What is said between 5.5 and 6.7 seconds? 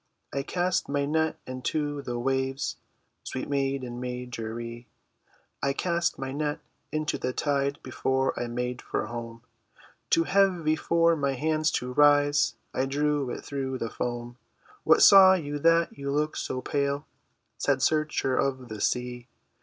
"I cast my net